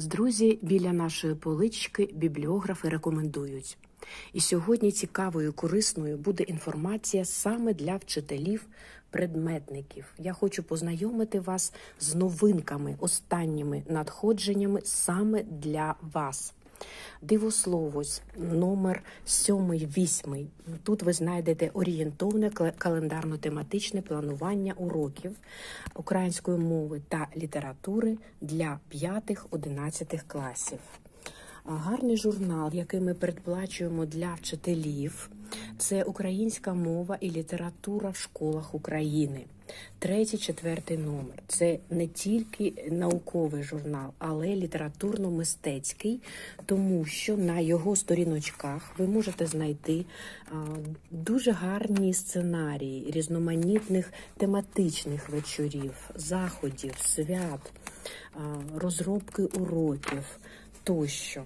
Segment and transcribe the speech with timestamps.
[0.00, 3.78] Друзі, біля нашої полички бібліографи рекомендують.
[4.32, 8.66] І сьогодні цікавою і корисною буде інформація саме для вчителів
[9.10, 10.04] предметників.
[10.18, 16.54] Я хочу познайомити вас з новинками, останніми надходженнями саме для вас.
[17.22, 20.46] Дивословось, номер 7-8.
[20.82, 25.36] Тут ви знайдете орієнтовне кал- календарно-тематичне планування уроків
[25.94, 30.78] української мови та літератури для 5-11 класів.
[31.64, 35.30] Гарний журнал, який ми передплачуємо для вчителів,
[35.78, 39.40] це українська мова і література в школах України.
[39.98, 41.42] Третій, четвертий номер.
[41.46, 46.18] Це не тільки науковий журнал, але літературно-мистецький,
[46.66, 50.04] тому що на його сторіночках ви можете знайти
[51.10, 57.72] дуже гарні сценарії різноманітних тематичних вечорів, заходів, свят,
[58.74, 60.38] розробки уроків
[60.84, 61.44] тощо.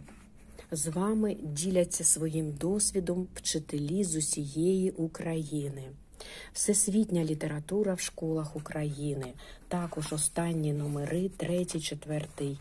[0.71, 5.83] З вами діляться своїм досвідом вчителі з усієї України.
[6.53, 9.33] Всесвітня література в школах України.
[9.69, 12.59] Також останні номери, третій, четвертий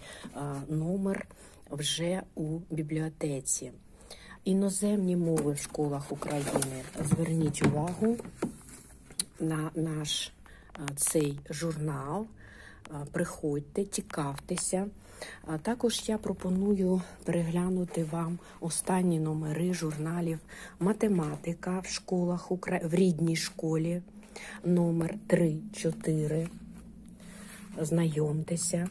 [0.69, 1.27] номер
[1.71, 3.71] вже у бібліотеці.
[4.43, 6.83] Іноземні мови в школах України.
[7.03, 8.17] Зверніть увагу
[9.39, 10.31] на наш
[10.95, 12.27] цей журнал.
[13.11, 14.87] Приходьте, цікавтеся.
[15.61, 20.39] Також я пропоную переглянути вам останні номери журналів
[20.79, 22.51] Математика в школах
[22.83, 24.01] в рідній школі
[24.63, 26.47] номер 3-4.
[27.77, 28.89] Знайомтеся.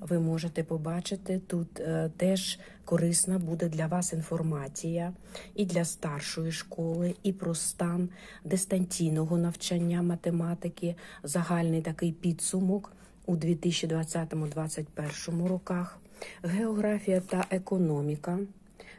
[0.00, 5.12] Ви можете побачити тут е, теж корисна буде для вас інформація
[5.54, 8.08] і для старшої школи, і про стан
[8.44, 12.92] дистанційного навчання математики, загальний такий підсумок
[13.26, 15.98] у 2020-2021 роках,
[16.42, 18.38] географія та економіка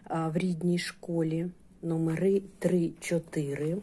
[0.03, 1.49] а, в рідній школі
[1.81, 3.77] номери 3-4.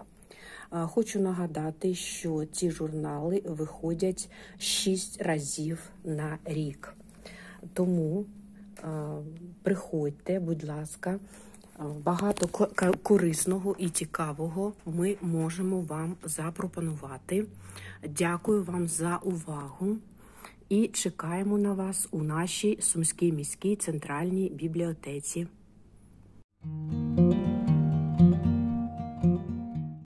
[0.70, 6.96] Хочу нагадати, що ці журнали виходять 6 разів на рік.
[7.72, 8.24] Тому
[9.62, 11.18] приходьте, будь ласка,
[12.04, 12.66] багато
[13.02, 17.46] корисного і цікавого ми можемо вам запропонувати.
[18.08, 19.96] Дякую вам за увагу
[20.68, 25.46] і чекаємо на вас у нашій Сумській міській центральній бібліотеці.